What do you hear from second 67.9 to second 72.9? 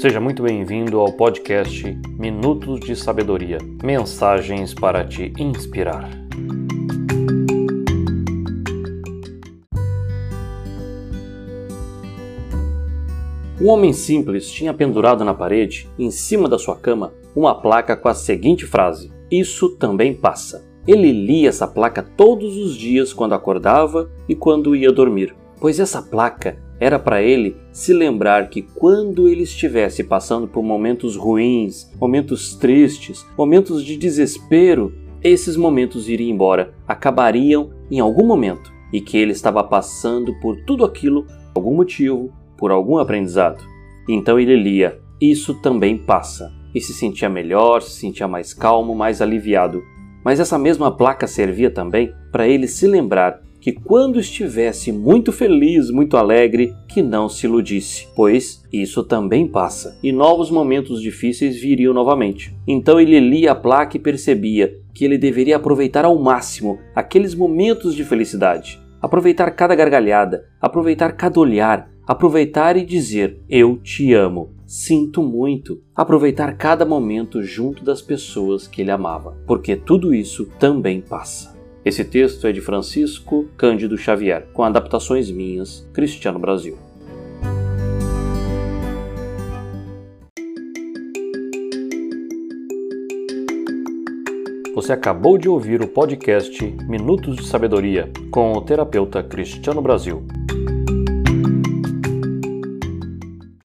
de felicidade, aproveitar cada gargalhada, aproveitar cada olhar, aproveitar e